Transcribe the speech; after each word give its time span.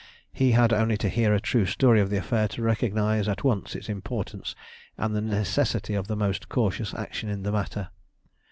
He 0.33 0.53
had 0.53 0.73
only 0.73 0.97
to 0.97 1.09
hear 1.09 1.31
a 1.31 1.39
true 1.39 1.67
story 1.67 2.01
of 2.01 2.09
the 2.09 2.17
affair 2.17 2.47
to 2.47 2.63
recognize 2.63 3.27
at 3.27 3.43
once 3.43 3.75
its 3.75 3.87
importance 3.87 4.55
and 4.97 5.15
the 5.15 5.21
necessity 5.21 5.93
of 5.93 6.07
the 6.07 6.15
most 6.15 6.49
cautious 6.49 6.95
action 6.95 7.29
in 7.29 7.43
the 7.43 7.51
matter. 7.51 7.89